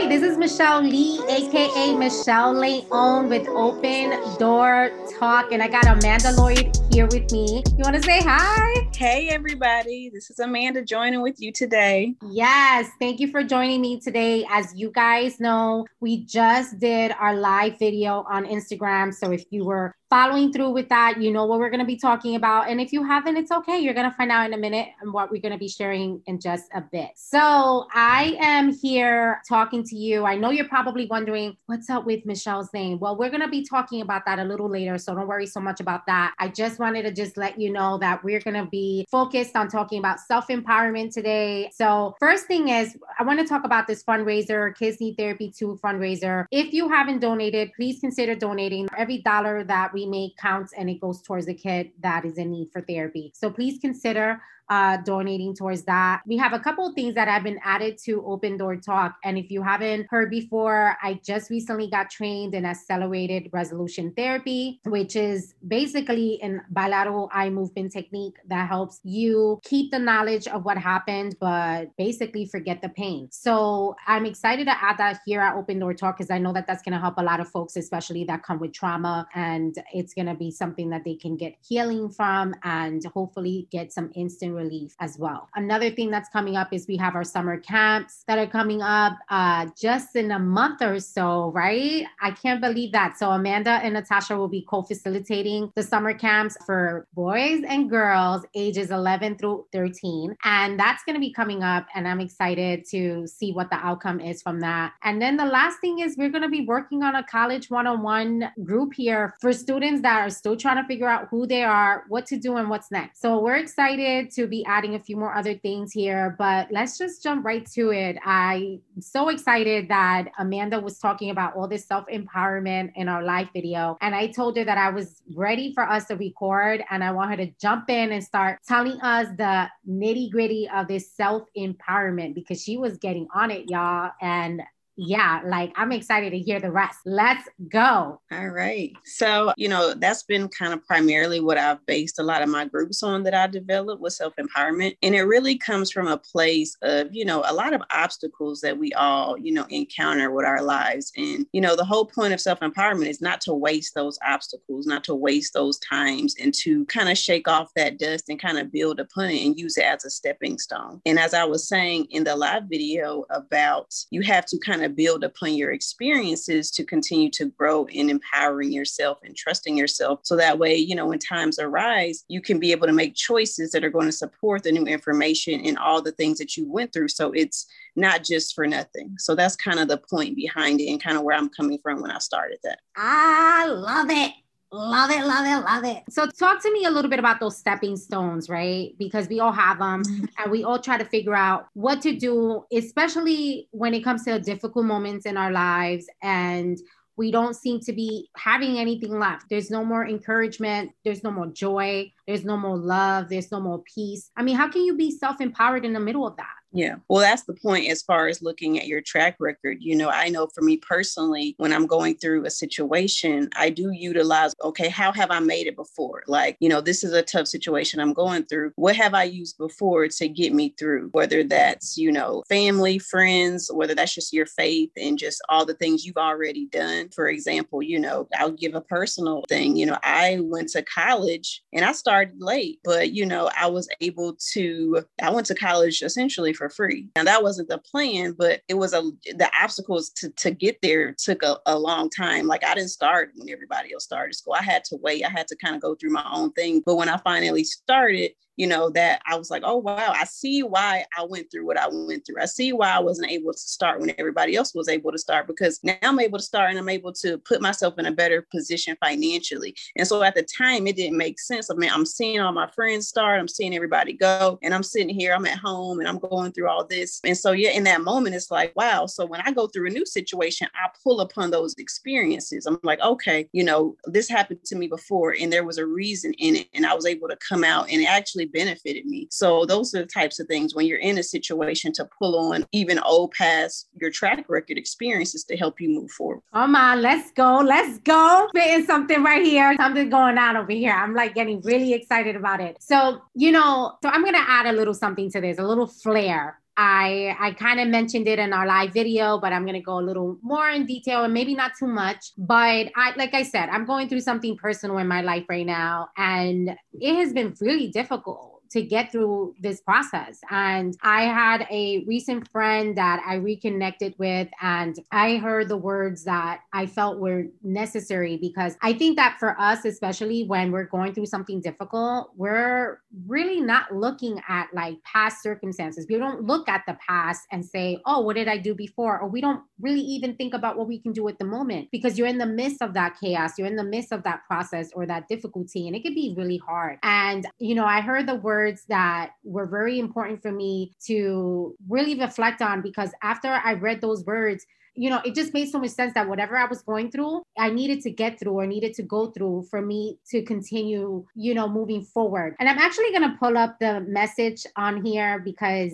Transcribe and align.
Hi, 0.00 0.06
this 0.08 0.22
is 0.22 0.38
Michelle 0.38 0.80
Lee, 0.80 1.20
aka 1.28 1.94
Michelle 1.94 2.54
Leon 2.54 3.28
with 3.28 3.46
Open 3.48 4.18
Door 4.38 4.92
Talk, 5.18 5.52
and 5.52 5.62
I 5.62 5.68
got 5.68 5.86
Amanda 5.86 6.32
Lloyd 6.32 6.74
here 6.90 7.06
with 7.06 7.30
me. 7.30 7.62
You 7.76 7.82
want 7.84 7.96
to 7.96 8.02
say 8.02 8.18
hi? 8.22 8.88
Hey, 8.96 9.28
everybody. 9.28 10.08
This 10.08 10.30
is 10.30 10.38
Amanda 10.38 10.82
joining 10.82 11.20
with 11.20 11.38
you 11.38 11.52
today. 11.52 12.14
Yes, 12.30 12.88
thank 12.98 13.20
you 13.20 13.30
for 13.30 13.44
joining 13.44 13.82
me 13.82 14.00
today. 14.00 14.46
As 14.48 14.72
you 14.74 14.90
guys 14.90 15.38
know, 15.38 15.84
we 16.00 16.24
just 16.24 16.78
did 16.78 17.12
our 17.20 17.36
live 17.36 17.78
video 17.78 18.24
on 18.26 18.46
Instagram. 18.46 19.12
So 19.12 19.32
if 19.32 19.44
you 19.50 19.66
were 19.66 19.94
following 20.10 20.52
through 20.52 20.70
with 20.70 20.88
that, 20.88 21.22
you 21.22 21.30
know 21.30 21.46
what 21.46 21.60
we're 21.60 21.70
going 21.70 21.80
to 21.80 21.86
be 21.86 21.96
talking 21.96 22.34
about. 22.34 22.68
And 22.68 22.80
if 22.80 22.92
you 22.92 23.04
haven't, 23.04 23.36
it's 23.36 23.52
okay. 23.52 23.78
You're 23.78 23.94
going 23.94 24.10
to 24.10 24.16
find 24.16 24.32
out 24.32 24.44
in 24.44 24.52
a 24.52 24.58
minute 24.58 24.88
and 25.00 25.12
what 25.12 25.30
we're 25.30 25.40
going 25.40 25.52
to 25.52 25.58
be 25.58 25.68
sharing 25.68 26.20
in 26.26 26.40
just 26.40 26.64
a 26.74 26.80
bit. 26.80 27.10
So 27.14 27.86
I 27.94 28.36
am 28.40 28.72
here 28.72 29.40
talking 29.48 29.84
to 29.84 29.96
you. 29.96 30.26
I 30.26 30.34
know 30.34 30.50
you're 30.50 30.68
probably 30.68 31.06
wondering 31.06 31.56
what's 31.66 31.88
up 31.88 32.04
with 32.06 32.26
Michelle's 32.26 32.72
name. 32.74 32.98
Well, 32.98 33.16
we're 33.16 33.30
going 33.30 33.40
to 33.40 33.48
be 33.48 33.64
talking 33.64 34.00
about 34.02 34.22
that 34.26 34.40
a 34.40 34.44
little 34.44 34.68
later. 34.68 34.98
So 34.98 35.14
don't 35.14 35.28
worry 35.28 35.46
so 35.46 35.60
much 35.60 35.78
about 35.80 36.04
that. 36.06 36.34
I 36.40 36.48
just 36.48 36.80
wanted 36.80 37.02
to 37.02 37.12
just 37.12 37.36
let 37.36 37.60
you 37.60 37.72
know 37.72 37.96
that 37.98 38.24
we're 38.24 38.40
going 38.40 38.62
to 38.62 38.68
be 38.68 39.06
focused 39.08 39.54
on 39.54 39.68
talking 39.68 40.00
about 40.00 40.18
self 40.18 40.48
empowerment 40.48 41.14
today. 41.14 41.70
So, 41.72 42.16
first 42.18 42.46
thing 42.46 42.68
is, 42.68 42.96
I 43.18 43.22
want 43.22 43.38
to 43.38 43.46
talk 43.46 43.64
about 43.64 43.86
this 43.86 44.02
fundraiser, 44.02 44.76
Kids 44.76 45.00
Need 45.00 45.16
Therapy 45.16 45.52
2 45.56 45.78
fundraiser. 45.82 46.46
If 46.50 46.72
you 46.72 46.88
haven't 46.88 47.20
donated, 47.20 47.70
please 47.76 48.00
consider 48.00 48.34
donating. 48.34 48.88
Every 48.96 49.18
dollar 49.18 49.62
that 49.64 49.92
we 49.92 49.99
we 50.00 50.06
make 50.06 50.36
counts 50.36 50.72
and 50.72 50.88
it 50.88 51.00
goes 51.00 51.22
towards 51.22 51.46
the 51.46 51.54
kid 51.54 51.90
that 52.00 52.24
is 52.24 52.38
in 52.38 52.50
need 52.50 52.70
for 52.72 52.80
therapy. 52.80 53.32
So 53.34 53.50
please 53.50 53.78
consider 53.80 54.40
uh, 54.70 54.98
donating 54.98 55.54
towards 55.54 55.82
that. 55.82 56.22
We 56.26 56.36
have 56.36 56.52
a 56.52 56.60
couple 56.60 56.86
of 56.86 56.94
things 56.94 57.14
that 57.16 57.26
have 57.26 57.42
been 57.42 57.58
added 57.64 57.98
to 58.04 58.24
Open 58.24 58.56
Door 58.56 58.76
Talk. 58.76 59.16
And 59.24 59.36
if 59.36 59.50
you 59.50 59.62
haven't 59.62 60.06
heard 60.08 60.30
before, 60.30 60.96
I 61.02 61.20
just 61.24 61.50
recently 61.50 61.90
got 61.90 62.08
trained 62.08 62.54
in 62.54 62.64
accelerated 62.64 63.48
resolution 63.52 64.12
therapy, 64.16 64.80
which 64.84 65.16
is 65.16 65.54
basically 65.66 66.40
an 66.42 66.62
bilateral 66.70 67.28
eye 67.32 67.50
movement 67.50 67.92
technique 67.92 68.36
that 68.46 68.68
helps 68.68 69.00
you 69.02 69.60
keep 69.64 69.90
the 69.90 69.98
knowledge 69.98 70.46
of 70.46 70.64
what 70.64 70.78
happened, 70.78 71.34
but 71.40 71.88
basically 71.98 72.46
forget 72.46 72.80
the 72.80 72.88
pain. 72.90 73.28
So 73.32 73.96
I'm 74.06 74.24
excited 74.24 74.66
to 74.66 74.82
add 74.82 74.98
that 74.98 75.20
here 75.26 75.40
at 75.40 75.56
Open 75.56 75.80
Door 75.80 75.94
Talk 75.94 76.18
because 76.18 76.30
I 76.30 76.38
know 76.38 76.52
that 76.52 76.68
that's 76.68 76.82
going 76.82 76.92
to 76.92 77.00
help 77.00 77.14
a 77.18 77.24
lot 77.24 77.40
of 77.40 77.48
folks, 77.48 77.74
especially 77.74 78.22
that 78.24 78.44
come 78.44 78.60
with 78.60 78.72
trauma. 78.72 79.26
And 79.34 79.74
it's 79.92 80.14
going 80.14 80.26
to 80.26 80.34
be 80.34 80.52
something 80.52 80.90
that 80.90 81.02
they 81.04 81.16
can 81.16 81.36
get 81.36 81.56
healing 81.66 82.08
from 82.08 82.54
and 82.62 83.04
hopefully 83.06 83.66
get 83.72 83.92
some 83.92 84.12
instant 84.14 84.59
relief 84.60 84.94
as 85.00 85.18
well. 85.18 85.48
Another 85.54 85.90
thing 85.90 86.10
that's 86.10 86.28
coming 86.28 86.56
up 86.56 86.68
is 86.72 86.86
we 86.86 86.96
have 86.96 87.14
our 87.14 87.24
summer 87.24 87.56
camps 87.58 88.24
that 88.28 88.38
are 88.38 88.46
coming 88.46 88.82
up 88.82 89.14
uh, 89.30 89.66
just 89.86 90.16
in 90.16 90.30
a 90.32 90.38
month 90.38 90.82
or 90.82 91.00
so, 91.00 91.50
right? 91.52 92.06
I 92.20 92.30
can't 92.32 92.60
believe 92.60 92.92
that. 92.92 93.18
So 93.18 93.30
Amanda 93.30 93.74
and 93.84 93.94
Natasha 93.94 94.36
will 94.36 94.48
be 94.48 94.62
co-facilitating 94.68 95.72
the 95.74 95.82
summer 95.82 96.14
camps 96.14 96.56
for 96.66 97.06
boys 97.14 97.62
and 97.66 97.88
girls 97.88 98.44
ages 98.54 98.90
11 98.90 99.36
through 99.38 99.66
13. 99.72 100.36
And 100.44 100.78
that's 100.78 101.02
going 101.04 101.14
to 101.14 101.20
be 101.20 101.32
coming 101.32 101.62
up. 101.62 101.86
And 101.94 102.06
I'm 102.06 102.20
excited 102.20 102.84
to 102.90 103.26
see 103.26 103.52
what 103.52 103.70
the 103.70 103.76
outcome 103.76 104.20
is 104.20 104.42
from 104.42 104.60
that. 104.60 104.92
And 105.02 105.20
then 105.20 105.36
the 105.36 105.44
last 105.44 105.80
thing 105.80 106.00
is 106.00 106.16
we're 106.16 106.30
going 106.30 106.42
to 106.42 106.48
be 106.48 106.66
working 106.66 107.02
on 107.02 107.16
a 107.16 107.22
college 107.22 107.70
one-on-one 107.70 108.50
group 108.64 108.94
here 108.94 109.34
for 109.40 109.52
students 109.52 110.02
that 110.02 110.20
are 110.20 110.30
still 110.30 110.56
trying 110.56 110.82
to 110.82 110.86
figure 110.86 111.08
out 111.08 111.28
who 111.30 111.46
they 111.46 111.64
are, 111.64 112.04
what 112.08 112.26
to 112.26 112.36
do, 112.36 112.56
and 112.56 112.68
what's 112.68 112.90
next. 112.90 113.20
So 113.20 113.40
we're 113.40 113.56
excited 113.56 114.30
to 114.32 114.46
be 114.50 114.64
adding 114.66 114.94
a 114.94 114.98
few 114.98 115.16
more 115.16 115.34
other 115.34 115.54
things 115.54 115.92
here, 115.92 116.34
but 116.38 116.68
let's 116.70 116.98
just 116.98 117.22
jump 117.22 117.44
right 117.44 117.64
to 117.72 117.90
it. 117.90 118.18
I'm 118.24 118.80
so 119.00 119.28
excited 119.28 119.88
that 119.88 120.28
Amanda 120.38 120.80
was 120.80 120.98
talking 120.98 121.30
about 121.30 121.56
all 121.56 121.68
this 121.68 121.86
self 121.86 122.06
empowerment 122.08 122.92
in 122.96 123.08
our 123.08 123.22
live 123.22 123.48
video. 123.52 123.96
And 124.00 124.14
I 124.14 124.26
told 124.26 124.56
her 124.56 124.64
that 124.64 124.78
I 124.78 124.90
was 124.90 125.22
ready 125.34 125.72
for 125.72 125.88
us 125.88 126.06
to 126.06 126.16
record 126.16 126.82
and 126.90 127.02
I 127.02 127.12
want 127.12 127.30
her 127.30 127.36
to 127.38 127.50
jump 127.60 127.88
in 127.88 128.12
and 128.12 128.22
start 128.22 128.58
telling 128.66 129.00
us 129.00 129.28
the 129.36 129.68
nitty 129.88 130.30
gritty 130.30 130.68
of 130.74 130.88
this 130.88 131.10
self 131.12 131.44
empowerment 131.56 132.34
because 132.34 132.62
she 132.62 132.76
was 132.76 132.98
getting 132.98 133.28
on 133.34 133.50
it, 133.50 133.70
y'all. 133.70 134.10
And 134.20 134.62
yeah, 135.00 135.40
like 135.46 135.72
I'm 135.76 135.92
excited 135.92 136.30
to 136.30 136.38
hear 136.38 136.60
the 136.60 136.70
rest. 136.70 136.98
Let's 137.06 137.48
go. 137.70 138.20
All 138.30 138.48
right. 138.48 138.92
So, 139.06 139.54
you 139.56 139.66
know, 139.66 139.94
that's 139.94 140.24
been 140.24 140.46
kind 140.48 140.74
of 140.74 140.84
primarily 140.84 141.40
what 141.40 141.56
I've 141.56 141.84
based 141.86 142.18
a 142.18 142.22
lot 142.22 142.42
of 142.42 142.50
my 142.50 142.66
groups 142.66 143.02
on 143.02 143.22
that 143.22 143.32
I 143.32 143.46
developed 143.46 144.02
with 144.02 144.12
self 144.12 144.34
empowerment. 144.36 144.96
And 145.02 145.14
it 145.14 145.22
really 145.22 145.56
comes 145.56 145.90
from 145.90 146.06
a 146.06 146.18
place 146.18 146.76
of, 146.82 147.08
you 147.12 147.24
know, 147.24 147.42
a 147.46 147.54
lot 147.54 147.72
of 147.72 147.80
obstacles 147.90 148.60
that 148.60 148.76
we 148.76 148.92
all, 148.92 149.38
you 149.38 149.52
know, 149.52 149.64
encounter 149.70 150.30
with 150.32 150.44
our 150.44 150.62
lives. 150.62 151.12
And, 151.16 151.46
you 151.52 151.62
know, 151.62 151.76
the 151.76 151.84
whole 151.84 152.04
point 152.04 152.34
of 152.34 152.40
self 152.40 152.60
empowerment 152.60 153.06
is 153.06 153.22
not 153.22 153.40
to 153.42 153.54
waste 153.54 153.94
those 153.94 154.18
obstacles, 154.22 154.86
not 154.86 155.02
to 155.04 155.14
waste 155.14 155.54
those 155.54 155.78
times, 155.78 156.34
and 156.38 156.52
to 156.56 156.84
kind 156.86 157.08
of 157.08 157.16
shake 157.16 157.48
off 157.48 157.72
that 157.74 157.98
dust 157.98 158.28
and 158.28 158.38
kind 158.38 158.58
of 158.58 158.70
build 158.70 159.00
upon 159.00 159.30
it 159.30 159.46
and 159.46 159.58
use 159.58 159.78
it 159.78 159.84
as 159.84 160.04
a 160.04 160.10
stepping 160.10 160.58
stone. 160.58 161.00
And 161.06 161.18
as 161.18 161.32
I 161.32 161.44
was 161.44 161.66
saying 161.66 162.08
in 162.10 162.24
the 162.24 162.36
live 162.36 162.64
video 162.64 163.24
about 163.30 163.94
you 164.10 164.20
have 164.20 164.44
to 164.44 164.58
kind 164.58 164.84
of 164.84 164.89
build 164.90 165.24
upon 165.24 165.54
your 165.54 165.72
experiences 165.72 166.70
to 166.72 166.84
continue 166.84 167.30
to 167.30 167.46
grow 167.46 167.86
in 167.86 168.10
empowering 168.10 168.72
yourself 168.72 169.18
and 169.24 169.36
trusting 169.36 169.76
yourself. 169.76 170.20
So 170.22 170.36
that 170.36 170.58
way, 170.58 170.76
you 170.76 170.94
know, 170.94 171.06
when 171.06 171.18
times 171.18 171.58
arise, 171.58 172.24
you 172.28 172.40
can 172.40 172.58
be 172.58 172.72
able 172.72 172.86
to 172.86 172.92
make 172.92 173.14
choices 173.14 173.70
that 173.72 173.84
are 173.84 173.90
going 173.90 174.06
to 174.06 174.12
support 174.12 174.62
the 174.62 174.72
new 174.72 174.84
information 174.84 175.60
and 175.60 175.78
all 175.78 176.02
the 176.02 176.12
things 176.12 176.38
that 176.38 176.56
you 176.56 176.70
went 176.70 176.92
through. 176.92 177.08
So 177.08 177.32
it's 177.32 177.66
not 177.96 178.24
just 178.24 178.54
for 178.54 178.66
nothing. 178.66 179.16
So 179.18 179.34
that's 179.34 179.56
kind 179.56 179.78
of 179.78 179.88
the 179.88 179.98
point 179.98 180.36
behind 180.36 180.80
it 180.80 180.90
and 180.90 181.02
kind 181.02 181.16
of 181.16 181.22
where 181.22 181.36
I'm 181.36 181.48
coming 181.48 181.78
from 181.82 182.00
when 182.02 182.10
I 182.10 182.18
started 182.18 182.58
that. 182.64 182.80
I 182.96 183.66
love 183.66 184.10
it. 184.10 184.32
Love 184.72 185.10
it, 185.10 185.24
love 185.24 185.46
it, 185.46 185.64
love 185.64 185.84
it. 185.84 186.04
So, 186.10 186.26
talk 186.26 186.62
to 186.62 186.72
me 186.72 186.84
a 186.84 186.90
little 186.90 187.10
bit 187.10 187.18
about 187.18 187.40
those 187.40 187.58
stepping 187.58 187.96
stones, 187.96 188.48
right? 188.48 188.94
Because 188.98 189.28
we 189.28 189.40
all 189.40 189.50
have 189.50 189.80
them 189.80 190.04
mm-hmm. 190.04 190.26
and 190.38 190.50
we 190.50 190.62
all 190.62 190.78
try 190.78 190.96
to 190.96 191.04
figure 191.04 191.34
out 191.34 191.66
what 191.74 192.00
to 192.02 192.16
do, 192.16 192.64
especially 192.72 193.68
when 193.72 193.94
it 193.94 194.04
comes 194.04 194.24
to 194.24 194.38
difficult 194.38 194.84
moments 194.84 195.26
in 195.26 195.36
our 195.36 195.50
lives. 195.50 196.06
And 196.22 196.78
we 197.16 197.32
don't 197.32 197.54
seem 197.54 197.80
to 197.80 197.92
be 197.92 198.30
having 198.36 198.78
anything 198.78 199.18
left. 199.18 199.46
There's 199.50 199.70
no 199.70 199.84
more 199.84 200.06
encouragement. 200.06 200.92
There's 201.04 201.24
no 201.24 201.32
more 201.32 201.48
joy. 201.48 202.12
There's 202.26 202.44
no 202.44 202.56
more 202.56 202.78
love. 202.78 203.28
There's 203.28 203.50
no 203.50 203.60
more 203.60 203.82
peace. 203.94 204.30
I 204.36 204.42
mean, 204.42 204.56
how 204.56 204.70
can 204.70 204.84
you 204.84 204.96
be 204.96 205.10
self 205.10 205.40
empowered 205.40 205.84
in 205.84 205.92
the 205.92 206.00
middle 206.00 206.26
of 206.26 206.36
that? 206.36 206.59
Yeah. 206.72 206.96
Well, 207.08 207.20
that's 207.20 207.42
the 207.44 207.54
point 207.54 207.88
as 207.90 208.00
far 208.02 208.28
as 208.28 208.42
looking 208.42 208.78
at 208.78 208.86
your 208.86 209.00
track 209.00 209.34
record. 209.40 209.78
You 209.80 209.96
know, 209.96 210.08
I 210.08 210.28
know 210.28 210.46
for 210.54 210.62
me 210.62 210.76
personally, 210.76 211.54
when 211.58 211.72
I'm 211.72 211.86
going 211.86 212.14
through 212.16 212.44
a 212.46 212.50
situation, 212.50 213.48
I 213.56 213.70
do 213.70 213.90
utilize, 213.90 214.54
okay, 214.62 214.88
how 214.88 215.10
have 215.12 215.32
I 215.32 215.40
made 215.40 215.66
it 215.66 215.74
before? 215.74 216.22
Like, 216.28 216.56
you 216.60 216.68
know, 216.68 216.80
this 216.80 217.02
is 217.02 217.12
a 217.12 217.22
tough 217.22 217.48
situation 217.48 217.98
I'm 217.98 218.12
going 218.12 218.44
through. 218.44 218.70
What 218.76 218.94
have 218.94 219.14
I 219.14 219.24
used 219.24 219.58
before 219.58 220.06
to 220.06 220.28
get 220.28 220.52
me 220.54 220.72
through? 220.78 221.08
Whether 221.10 221.42
that's, 221.42 221.98
you 221.98 222.12
know, 222.12 222.44
family, 222.48 223.00
friends, 223.00 223.68
whether 223.72 223.96
that's 223.96 224.14
just 224.14 224.32
your 224.32 224.46
faith 224.46 224.90
and 224.96 225.18
just 225.18 225.42
all 225.48 225.64
the 225.66 225.74
things 225.74 226.04
you've 226.04 226.16
already 226.18 226.66
done. 226.66 227.08
For 227.12 227.26
example, 227.28 227.82
you 227.82 227.98
know, 227.98 228.28
I'll 228.38 228.52
give 228.52 228.76
a 228.76 228.80
personal 228.80 229.44
thing. 229.48 229.74
You 229.76 229.86
know, 229.86 229.98
I 230.04 230.38
went 230.40 230.68
to 230.70 230.82
college 230.82 231.62
and 231.72 231.84
I 231.84 231.90
started 231.92 232.36
late, 232.40 232.78
but, 232.84 233.10
you 233.10 233.26
know, 233.26 233.50
I 233.58 233.66
was 233.66 233.88
able 234.00 234.36
to, 234.52 235.02
I 235.20 235.30
went 235.30 235.48
to 235.48 235.54
college 235.56 236.00
essentially 236.02 236.52
for 236.60 236.68
free. 236.68 237.08
Now 237.16 237.24
that 237.24 237.42
wasn't 237.42 237.70
the 237.70 237.78
plan, 237.78 238.34
but 238.38 238.60
it 238.68 238.74
was 238.74 238.92
a 238.92 239.00
the 239.24 239.50
obstacles 239.58 240.10
to, 240.10 240.28
to 240.28 240.50
get 240.50 240.76
there 240.82 241.16
took 241.18 241.42
a, 241.42 241.56
a 241.64 241.78
long 241.78 242.10
time. 242.10 242.46
Like 242.46 242.62
I 242.64 242.74
didn't 242.74 242.90
start 242.90 243.30
when 243.34 243.48
everybody 243.48 243.94
else 243.94 244.04
started 244.04 244.34
school. 244.34 244.52
I 244.52 244.62
had 244.62 244.84
to 244.84 244.96
wait. 244.96 245.24
I 245.24 245.30
had 245.30 245.48
to 245.48 245.56
kind 245.56 245.74
of 245.74 245.80
go 245.80 245.94
through 245.94 246.10
my 246.10 246.28
own 246.30 246.52
thing. 246.52 246.82
But 246.84 246.96
when 246.96 247.08
I 247.08 247.16
finally 247.16 247.64
started, 247.64 248.32
you 248.60 248.66
know, 248.66 248.90
that 248.90 249.22
I 249.24 249.38
was 249.38 249.50
like, 249.50 249.62
oh, 249.64 249.78
wow, 249.78 250.12
I 250.14 250.24
see 250.26 250.62
why 250.62 251.06
I 251.16 251.24
went 251.24 251.50
through 251.50 251.64
what 251.64 251.78
I 251.78 251.88
went 251.88 252.26
through. 252.26 252.42
I 252.42 252.44
see 252.44 252.74
why 252.74 252.90
I 252.90 252.98
wasn't 252.98 253.30
able 253.30 253.54
to 253.54 253.58
start 253.58 254.00
when 254.00 254.12
everybody 254.18 254.54
else 254.54 254.74
was 254.74 254.86
able 254.86 255.10
to 255.12 255.18
start 255.18 255.46
because 255.46 255.80
now 255.82 255.96
I'm 256.02 256.20
able 256.20 256.36
to 256.36 256.44
start 256.44 256.68
and 256.68 256.78
I'm 256.78 256.90
able 256.90 257.14
to 257.14 257.38
put 257.38 257.62
myself 257.62 257.98
in 257.98 258.04
a 258.04 258.12
better 258.12 258.46
position 258.52 258.98
financially. 259.02 259.74
And 259.96 260.06
so 260.06 260.22
at 260.22 260.34
the 260.34 260.42
time, 260.42 260.86
it 260.86 260.96
didn't 260.96 261.16
make 261.16 261.40
sense. 261.40 261.70
I 261.70 261.74
mean, 261.74 261.88
I'm 261.90 262.04
seeing 262.04 262.38
all 262.38 262.52
my 262.52 262.66
friends 262.72 263.08
start, 263.08 263.40
I'm 263.40 263.48
seeing 263.48 263.74
everybody 263.74 264.12
go, 264.12 264.58
and 264.62 264.74
I'm 264.74 264.82
sitting 264.82 265.08
here, 265.08 265.32
I'm 265.32 265.46
at 265.46 265.56
home 265.56 265.98
and 265.98 266.06
I'm 266.06 266.18
going 266.18 266.52
through 266.52 266.68
all 266.68 266.84
this. 266.84 267.18
And 267.24 267.38
so, 267.38 267.52
yeah, 267.52 267.70
in 267.70 267.84
that 267.84 268.02
moment, 268.02 268.36
it's 268.36 268.50
like, 268.50 268.76
wow. 268.76 269.06
So 269.06 269.24
when 269.24 269.40
I 269.40 269.52
go 269.52 269.68
through 269.68 269.86
a 269.86 269.90
new 269.90 270.04
situation, 270.04 270.68
I 270.74 270.90
pull 271.02 271.22
upon 271.22 271.50
those 271.50 271.74
experiences. 271.78 272.66
I'm 272.66 272.78
like, 272.82 273.00
okay, 273.00 273.48
you 273.52 273.64
know, 273.64 273.96
this 274.04 274.28
happened 274.28 274.64
to 274.66 274.76
me 274.76 274.86
before 274.86 275.34
and 275.40 275.50
there 275.50 275.64
was 275.64 275.78
a 275.78 275.86
reason 275.86 276.34
in 276.34 276.56
it. 276.56 276.68
And 276.74 276.84
I 276.84 276.92
was 276.92 277.06
able 277.06 277.28
to 277.28 277.36
come 277.36 277.64
out 277.64 277.90
and 277.90 278.06
actually 278.06 278.49
benefited 278.52 279.06
me. 279.06 279.28
So 279.30 279.66
those 279.66 279.94
are 279.94 280.00
the 280.00 280.06
types 280.06 280.40
of 280.40 280.46
things 280.46 280.74
when 280.74 280.86
you're 280.86 280.98
in 280.98 281.18
a 281.18 281.22
situation 281.22 281.92
to 281.94 282.08
pull 282.18 282.38
on 282.38 282.64
even 282.72 282.98
old 283.00 283.32
past 283.32 283.88
your 284.00 284.10
track 284.10 284.46
record 284.48 284.78
experiences 284.78 285.44
to 285.44 285.56
help 285.56 285.80
you 285.80 285.90
move 285.90 286.10
forward. 286.10 286.42
Oh 286.54 286.60
Come 286.70 286.76
on, 286.76 287.02
let's 287.02 287.32
go. 287.32 287.58
Let's 287.64 287.98
go. 287.98 288.46
Spitting 288.54 288.86
something 288.86 289.24
right 289.24 289.44
here. 289.44 289.74
Something 289.76 290.08
going 290.08 290.38
on 290.38 290.56
over 290.56 290.70
here. 290.70 290.92
I'm 290.92 291.14
like 291.14 291.34
getting 291.34 291.60
really 291.62 291.94
excited 291.94 292.36
about 292.36 292.60
it. 292.60 292.76
So, 292.80 293.22
you 293.34 293.50
know, 293.50 293.94
so 294.00 294.08
I'm 294.08 294.22
going 294.22 294.34
to 294.34 294.44
add 294.46 294.66
a 294.66 294.72
little 294.72 294.94
something 294.94 295.28
to 295.32 295.40
this, 295.40 295.58
a 295.58 295.64
little 295.64 295.88
flair 295.88 296.60
I 296.82 297.36
I 297.38 297.52
kind 297.52 297.78
of 297.78 297.88
mentioned 297.88 298.26
it 298.26 298.38
in 298.38 298.54
our 298.54 298.66
live 298.66 298.94
video, 298.94 299.38
but 299.38 299.52
I'm 299.52 299.66
gonna 299.66 299.82
go 299.82 299.98
a 299.98 300.06
little 300.08 300.38
more 300.42 300.70
in 300.70 300.86
detail 300.86 301.24
and 301.24 301.34
maybe 301.34 301.54
not 301.54 301.72
too 301.78 301.86
much. 301.86 302.32
But 302.38 302.90
I 302.96 303.12
like 303.16 303.34
I 303.34 303.42
said, 303.42 303.68
I'm 303.68 303.84
going 303.84 304.08
through 304.08 304.22
something 304.22 304.56
personal 304.56 304.96
in 304.96 305.06
my 305.06 305.20
life 305.20 305.44
right 305.50 305.66
now, 305.66 306.08
and 306.16 306.74
it 306.94 307.16
has 307.16 307.34
been 307.34 307.54
really 307.60 307.88
difficult 307.88 308.49
to 308.70 308.82
get 308.82 309.10
through 309.10 309.54
this 309.60 309.80
process. 309.80 310.40
And 310.50 310.96
I 311.02 311.22
had 311.24 311.66
a 311.70 312.04
recent 312.06 312.48
friend 312.50 312.96
that 312.96 313.20
I 313.26 313.34
reconnected 313.34 314.14
with, 314.18 314.48
and 314.62 314.96
I 315.10 315.36
heard 315.36 315.68
the 315.68 315.76
words 315.76 316.24
that 316.24 316.60
I 316.72 316.86
felt 316.86 317.18
were 317.18 317.44
necessary 317.62 318.36
because 318.36 318.76
I 318.82 318.92
think 318.92 319.16
that 319.16 319.38
for 319.40 319.60
us, 319.60 319.84
especially 319.84 320.44
when 320.44 320.70
we're 320.70 320.84
going 320.84 321.14
through 321.14 321.26
something 321.26 321.60
difficult, 321.60 322.30
we're 322.36 323.00
really 323.26 323.60
not 323.60 323.94
looking 323.94 324.40
at 324.48 324.68
like 324.72 325.02
past 325.02 325.42
circumstances. 325.42 326.06
We 326.08 326.18
don't 326.18 326.44
look 326.44 326.68
at 326.68 326.82
the 326.86 326.96
past 327.06 327.46
and 327.50 327.64
say, 327.64 327.98
oh, 328.06 328.20
what 328.20 328.36
did 328.36 328.46
I 328.46 328.58
do 328.58 328.74
before? 328.74 329.20
Or 329.20 329.28
we 329.28 329.40
don't 329.40 329.62
really 329.80 330.00
even 330.00 330.36
think 330.36 330.54
about 330.54 330.76
what 330.76 330.86
we 330.86 331.00
can 331.00 331.12
do 331.12 331.26
at 331.28 331.38
the 331.38 331.44
moment 331.44 331.88
because 331.90 332.18
you're 332.18 332.28
in 332.28 332.38
the 332.38 332.46
midst 332.46 332.82
of 332.82 332.94
that 332.94 333.16
chaos, 333.20 333.58
you're 333.58 333.66
in 333.66 333.76
the 333.76 333.84
midst 333.84 334.12
of 334.12 334.22
that 334.22 334.42
process 334.46 334.90
or 334.94 335.06
that 335.06 335.26
difficulty, 335.28 335.86
and 335.86 335.96
it 335.96 336.02
could 336.04 336.14
be 336.14 336.34
really 336.36 336.58
hard. 336.58 336.98
And, 337.02 337.46
you 337.58 337.74
know, 337.74 337.84
I 337.84 338.00
heard 338.00 338.28
the 338.28 338.36
word 338.36 338.59
words 338.60 338.84
that 338.88 339.30
were 339.42 339.66
very 339.66 339.98
important 339.98 340.42
for 340.42 340.52
me 340.52 340.92
to 341.06 341.74
really 341.88 342.14
reflect 342.26 342.60
on 342.60 342.82
because 342.82 343.10
after 343.22 343.48
I 343.48 343.72
read 343.74 344.00
those 344.00 344.24
words, 344.24 344.66
you 344.94 345.08
know, 345.08 345.20
it 345.24 345.34
just 345.34 345.54
made 345.54 345.70
so 345.70 345.78
much 345.78 345.90
sense 345.90 346.12
that 346.14 346.28
whatever 346.28 346.56
I 346.58 346.66
was 346.66 346.82
going 346.82 347.10
through, 347.10 347.42
I 347.56 347.70
needed 347.70 348.02
to 348.02 348.10
get 348.10 348.38
through 348.38 348.56
or 348.60 348.66
needed 348.66 348.92
to 348.94 349.02
go 349.02 349.30
through 349.30 349.66
for 349.70 349.80
me 349.80 350.18
to 350.30 350.42
continue, 350.42 351.24
you 351.34 351.54
know, 351.54 351.68
moving 351.68 352.02
forward. 352.02 352.54
And 352.58 352.68
I'm 352.68 352.78
actually 352.78 353.10
going 353.10 353.28
to 353.30 353.38
pull 353.38 353.56
up 353.56 353.78
the 353.78 354.00
message 354.00 354.66
on 354.76 355.04
here 355.04 355.38
because 355.38 355.92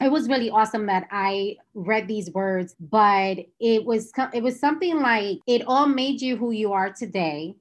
it 0.00 0.10
was 0.10 0.28
really 0.28 0.50
awesome 0.50 0.86
that 0.86 1.08
I 1.10 1.56
read 1.74 2.06
these 2.06 2.30
words, 2.32 2.76
but 2.78 3.38
it 3.58 3.84
was 3.84 4.12
it 4.32 4.42
was 4.42 4.60
something 4.60 5.00
like 5.00 5.38
it 5.46 5.62
all 5.66 5.88
made 5.88 6.20
you 6.20 6.36
who 6.36 6.50
you 6.50 6.72
are 6.72 6.92
today. 6.92 7.56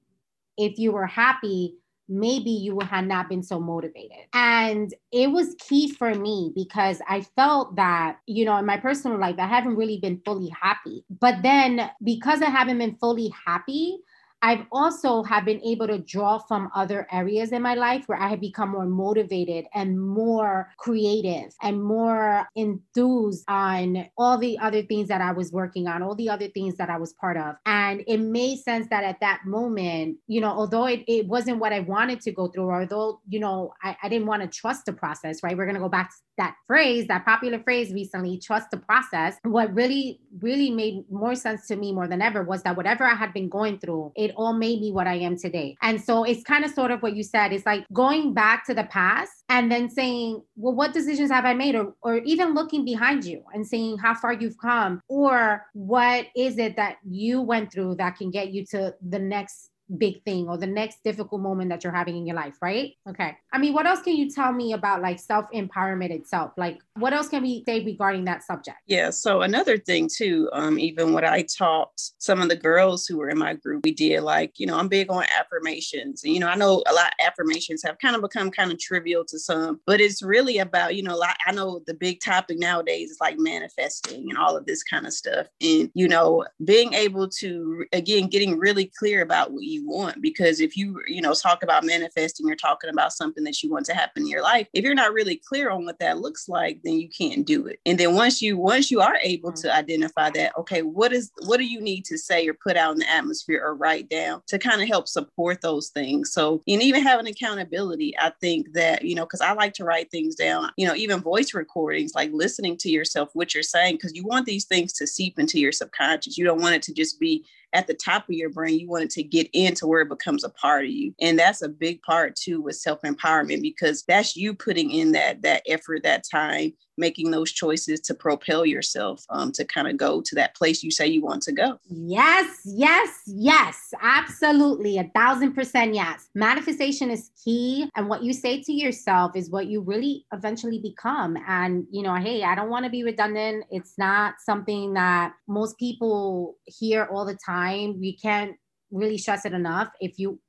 If 0.57 0.77
you 0.77 0.91
were 0.91 1.07
happy, 1.07 1.75
maybe 2.09 2.49
you 2.49 2.79
had 2.79 3.07
not 3.07 3.29
been 3.29 3.43
so 3.43 3.59
motivated. 3.59 4.25
And 4.33 4.93
it 5.11 5.31
was 5.31 5.55
key 5.59 5.91
for 5.91 6.13
me 6.13 6.51
because 6.55 7.01
I 7.07 7.21
felt 7.35 7.75
that, 7.75 8.17
you 8.27 8.45
know, 8.45 8.57
in 8.57 8.65
my 8.65 8.77
personal 8.77 9.19
life, 9.19 9.35
I 9.39 9.47
haven't 9.47 9.75
really 9.75 9.99
been 9.99 10.21
fully 10.25 10.49
happy. 10.49 11.05
But 11.09 11.41
then 11.43 11.89
because 12.03 12.41
I 12.41 12.49
haven't 12.49 12.77
been 12.77 12.97
fully 12.97 13.33
happy, 13.45 13.97
I've 14.43 14.65
also 14.73 15.23
have 15.23 15.45
been 15.45 15.61
able 15.63 15.87
to 15.87 15.99
draw 15.99 16.37
from 16.37 16.69
other 16.75 17.07
areas 17.13 17.53
in 17.53 17.61
my 17.61 17.75
life 17.75 18.03
where 18.07 18.19
I 18.19 18.27
have 18.27 18.41
become 18.41 18.71
more 18.71 18.85
motivated 18.85 19.67
and 19.73 19.97
more 19.97 20.69
creative 20.77 21.53
and 21.61 21.81
more 21.81 22.45
enthused 22.57 23.45
on 23.47 24.09
all 24.17 24.37
the 24.37 24.59
other 24.59 24.81
things 24.81 25.07
that 25.07 25.21
I 25.21 25.31
was 25.31 25.53
working 25.53 25.87
on, 25.87 26.03
all 26.03 26.13
the 26.13 26.29
other 26.29 26.49
things 26.49 26.75
that 26.75 26.89
I 26.89 26.97
was 26.97 27.13
part 27.13 27.37
of. 27.37 27.55
And 27.65 28.03
it 28.05 28.17
made 28.17 28.59
sense 28.59 28.87
that 28.89 29.05
at 29.05 29.21
that 29.21 29.43
moment, 29.45 30.17
you 30.27 30.41
know, 30.41 30.49
although 30.51 30.87
it, 30.87 31.05
it 31.07 31.25
wasn't 31.25 31.59
what 31.59 31.71
I 31.71 31.79
wanted 31.79 32.19
to 32.21 32.33
go 32.33 32.49
through, 32.49 32.69
although, 32.69 33.21
you 33.29 33.39
know, 33.39 33.71
I, 33.81 33.95
I 34.03 34.09
didn't 34.09 34.27
want 34.27 34.41
to 34.41 34.49
trust 34.49 34.85
the 34.85 34.91
process, 34.91 35.41
right? 35.41 35.55
We're 35.55 35.65
going 35.65 35.75
to 35.75 35.81
go 35.81 35.87
back 35.87 36.11
that 36.37 36.55
phrase, 36.67 37.07
that 37.07 37.25
popular 37.25 37.59
phrase 37.59 37.93
recently, 37.93 38.39
trust 38.39 38.71
the 38.71 38.77
process. 38.77 39.37
What 39.43 39.73
really, 39.73 40.19
really 40.39 40.69
made 40.69 41.03
more 41.11 41.35
sense 41.35 41.67
to 41.67 41.75
me 41.75 41.91
more 41.91 42.07
than 42.07 42.21
ever 42.21 42.43
was 42.43 42.63
that 42.63 42.75
whatever 42.75 43.03
I 43.05 43.15
had 43.15 43.33
been 43.33 43.49
going 43.49 43.79
through, 43.79 44.11
it 44.15 44.31
all 44.35 44.53
made 44.53 44.81
me 44.81 44.91
what 44.91 45.07
I 45.07 45.15
am 45.15 45.37
today. 45.37 45.75
And 45.81 46.01
so 46.01 46.23
it's 46.23 46.43
kind 46.43 46.65
of 46.65 46.71
sort 46.71 46.91
of 46.91 47.01
what 47.01 47.15
you 47.15 47.23
said. 47.23 47.53
It's 47.53 47.65
like 47.65 47.85
going 47.93 48.33
back 48.33 48.65
to 48.65 48.73
the 48.73 48.85
past 48.85 49.31
and 49.49 49.71
then 49.71 49.89
saying, 49.89 50.41
well, 50.55 50.73
what 50.73 50.93
decisions 50.93 51.31
have 51.31 51.45
I 51.45 51.53
made? 51.53 51.75
Or, 51.75 51.93
or 52.01 52.17
even 52.19 52.53
looking 52.53 52.85
behind 52.85 53.25
you 53.25 53.43
and 53.53 53.65
saying 53.65 53.97
how 53.97 54.13
far 54.13 54.33
you've 54.33 54.57
come, 54.57 55.01
or 55.07 55.65
what 55.73 56.27
is 56.35 56.57
it 56.57 56.75
that 56.75 56.97
you 57.07 57.41
went 57.41 57.71
through 57.71 57.95
that 57.95 58.17
can 58.17 58.31
get 58.31 58.51
you 58.51 58.65
to 58.67 58.93
the 59.07 59.19
next 59.19 59.69
big 59.97 60.23
thing 60.23 60.47
or 60.47 60.57
the 60.57 60.67
next 60.67 61.03
difficult 61.03 61.41
moment 61.41 61.69
that 61.69 61.83
you're 61.83 61.93
having 61.93 62.17
in 62.17 62.25
your 62.25 62.35
life, 62.35 62.55
right? 62.61 62.93
Okay. 63.07 63.37
I 63.51 63.57
mean, 63.57 63.73
what 63.73 63.85
else 63.85 64.01
can 64.01 64.15
you 64.15 64.29
tell 64.29 64.51
me 64.51 64.73
about 64.73 65.01
like 65.01 65.19
self 65.19 65.45
empowerment 65.53 66.11
itself? 66.11 66.51
Like, 66.57 66.79
what 66.95 67.13
else 67.13 67.29
can 67.29 67.43
we 67.43 67.63
say 67.65 67.83
regarding 67.83 68.25
that 68.25 68.43
subject? 68.43 68.77
Yeah. 68.87 69.09
So, 69.09 69.41
another 69.41 69.77
thing, 69.77 70.09
too, 70.13 70.49
um, 70.53 70.79
even 70.79 71.13
what 71.13 71.23
I 71.23 71.43
taught 71.43 71.91
some 72.17 72.41
of 72.41 72.49
the 72.49 72.55
girls 72.55 73.05
who 73.05 73.17
were 73.17 73.29
in 73.29 73.37
my 73.37 73.53
group, 73.53 73.83
we 73.83 73.93
did 73.93 74.21
like, 74.21 74.59
you 74.59 74.65
know, 74.65 74.77
I'm 74.77 74.87
big 74.87 75.11
on 75.11 75.25
affirmations. 75.37 76.23
And, 76.23 76.33
you 76.33 76.39
know, 76.39 76.47
I 76.47 76.55
know 76.55 76.83
a 76.87 76.93
lot 76.93 77.07
of 77.07 77.25
affirmations 77.25 77.83
have 77.83 77.99
kind 77.99 78.15
of 78.15 78.21
become 78.21 78.51
kind 78.51 78.71
of 78.71 78.79
trivial 78.79 79.23
to 79.25 79.39
some, 79.39 79.79
but 79.85 80.01
it's 80.01 80.23
really 80.23 80.57
about, 80.59 80.95
you 80.95 81.03
know, 81.03 81.17
like 81.17 81.35
I 81.45 81.51
know 81.51 81.81
the 81.85 81.93
big 81.93 82.21
topic 82.21 82.59
nowadays 82.59 83.11
is 83.11 83.17
like 83.21 83.37
manifesting 83.37 84.29
and 84.29 84.37
all 84.37 84.57
of 84.57 84.65
this 84.65 84.83
kind 84.83 85.05
of 85.05 85.13
stuff. 85.13 85.47
And, 85.61 85.89
you 85.93 86.07
know, 86.07 86.45
being 86.63 86.93
able 86.93 87.29
to, 87.29 87.85
again, 87.93 88.27
getting 88.27 88.57
really 88.57 88.91
clear 88.97 89.21
about 89.21 89.51
what 89.51 89.63
you 89.63 89.82
want 89.85 90.21
because 90.21 90.59
if 90.59 90.75
you 90.77 91.01
you 91.07 91.21
know 91.21 91.33
talk 91.33 91.63
about 91.63 91.83
manifesting 91.83 92.47
you're 92.47 92.55
talking 92.55 92.89
about 92.89 93.13
something 93.13 93.43
that 93.43 93.61
you 93.61 93.69
want 93.69 93.85
to 93.85 93.93
happen 93.93 94.23
in 94.23 94.29
your 94.29 94.43
life. 94.43 94.67
If 94.73 94.83
you're 94.83 94.95
not 94.95 95.13
really 95.13 95.35
clear 95.35 95.69
on 95.69 95.85
what 95.85 95.99
that 95.99 96.19
looks 96.19 96.47
like 96.47 96.79
then 96.83 96.99
you 96.99 97.09
can't 97.09 97.45
do 97.45 97.67
it. 97.67 97.79
And 97.85 97.99
then 97.99 98.15
once 98.15 98.41
you 98.41 98.57
once 98.57 98.91
you 98.91 99.01
are 99.01 99.17
able 99.21 99.51
to 99.53 99.67
mm-hmm. 99.67 99.77
identify 99.77 100.29
that 100.31 100.55
okay 100.57 100.81
what 100.81 101.13
is 101.13 101.31
what 101.45 101.57
do 101.57 101.65
you 101.65 101.81
need 101.81 102.05
to 102.05 102.17
say 102.17 102.47
or 102.47 102.53
put 102.53 102.77
out 102.77 102.93
in 102.93 102.99
the 102.99 103.09
atmosphere 103.09 103.61
or 103.63 103.75
write 103.75 104.09
down 104.09 104.41
to 104.47 104.57
kind 104.57 104.81
of 104.81 104.87
help 104.87 105.07
support 105.07 105.61
those 105.61 105.89
things? 105.89 106.31
So 106.31 106.61
and 106.67 106.81
even 106.81 107.03
having 107.03 107.27
accountability 107.27 108.13
i 108.19 108.31
think 108.41 108.73
that 108.73 109.03
you 109.03 109.15
know 109.15 109.25
because 109.25 109.41
i 109.41 109.53
like 109.53 109.73
to 109.73 109.83
write 109.83 110.09
things 110.11 110.35
down 110.35 110.69
you 110.77 110.87
know 110.87 110.95
even 110.95 111.19
voice 111.19 111.53
recordings 111.53 112.13
like 112.15 112.31
listening 112.33 112.77
to 112.77 112.89
yourself 112.89 113.29
what 113.33 113.53
you're 113.53 113.63
saying 113.63 113.95
because 113.95 114.13
you 114.15 114.23
want 114.23 114.45
these 114.45 114.65
things 114.65 114.93
to 114.93 115.07
seep 115.07 115.39
into 115.39 115.59
your 115.59 115.71
subconscious. 115.71 116.37
You 116.37 116.45
don't 116.45 116.61
want 116.61 116.75
it 116.75 116.81
to 116.83 116.93
just 116.93 117.19
be 117.19 117.45
at 117.73 117.87
the 117.87 117.93
top 117.93 118.23
of 118.29 118.35
your 118.35 118.49
brain. 118.49 118.79
You 118.79 118.87
want 118.87 119.05
it 119.05 119.09
to 119.11 119.23
get 119.23 119.49
into 119.53 119.87
where 119.87 120.01
it 120.01 120.09
becomes 120.09 120.43
a 120.43 120.49
part 120.49 120.85
of 120.85 120.91
you. 120.91 121.13
And 121.19 121.37
that's 121.37 121.61
a 121.61 121.69
big 121.69 122.01
part 122.03 122.35
too 122.35 122.61
with 122.61 122.75
self-empowerment 122.75 123.61
because 123.61 124.03
that's 124.07 124.35
you 124.35 124.53
putting 124.53 124.91
in 124.91 125.11
that 125.13 125.41
that 125.41 125.63
effort, 125.67 126.03
that 126.03 126.23
time, 126.29 126.73
making 126.97 127.31
those 127.31 127.51
choices 127.51 127.99
to 128.01 128.13
propel 128.13 128.65
yourself 128.65 129.25
um, 129.29 129.51
to 129.53 129.65
kind 129.65 129.87
of 129.87 129.97
go 129.97 130.21
to 130.21 130.35
that 130.35 130.55
place 130.55 130.83
you 130.83 130.91
say 130.91 131.07
you 131.07 131.21
want 131.21 131.41
to 131.43 131.51
go. 131.51 131.79
Yes, 131.89 132.61
yes, 132.65 133.21
yes, 133.25 133.93
absolutely. 134.01 134.97
A 134.97 135.09
thousand 135.15 135.53
percent 135.53 135.93
yes. 135.95 136.29
Manifestation 136.35 137.09
is 137.09 137.31
key. 137.43 137.89
And 137.95 138.09
what 138.09 138.23
you 138.23 138.33
say 138.33 138.61
to 138.61 138.71
yourself 138.71 139.35
is 139.35 139.49
what 139.49 139.67
you 139.67 139.81
really 139.81 140.25
eventually 140.33 140.79
become. 140.79 141.37
And, 141.47 141.85
you 141.91 142.03
know, 142.03 142.15
hey, 142.15 142.43
I 142.43 142.55
don't 142.55 142.69
want 142.69 142.85
to 142.85 142.91
be 142.91 143.03
redundant. 143.03 143.65
It's 143.69 143.97
not 143.97 144.35
something 144.39 144.93
that 144.93 145.33
most 145.47 145.77
people 145.77 146.55
hear 146.65 147.05
all 147.11 147.25
the 147.25 147.37
time. 147.45 147.99
We 147.99 148.17
can't 148.17 148.55
really 148.91 149.17
stress 149.17 149.45
it 149.45 149.53
enough. 149.53 149.89
If 149.99 150.19
you 150.19 150.39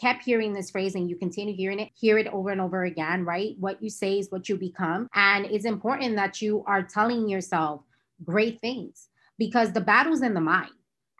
kept 0.00 0.22
hearing 0.24 0.52
this 0.52 0.70
phrase 0.70 0.94
and 0.94 1.08
you 1.08 1.16
continue 1.16 1.54
hearing 1.54 1.80
it, 1.80 1.90
hear 1.94 2.18
it 2.18 2.26
over 2.28 2.50
and 2.50 2.60
over 2.60 2.84
again, 2.84 3.24
right? 3.24 3.54
What 3.58 3.82
you 3.82 3.90
say 3.90 4.18
is 4.18 4.30
what 4.30 4.48
you 4.48 4.56
become. 4.56 5.08
And 5.14 5.46
it's 5.46 5.64
important 5.64 6.16
that 6.16 6.42
you 6.42 6.64
are 6.66 6.82
telling 6.82 7.28
yourself 7.28 7.82
great 8.24 8.60
things 8.60 9.08
because 9.38 9.72
the 9.72 9.80
battle's 9.80 10.22
in 10.22 10.34
the 10.34 10.40
mind. 10.40 10.70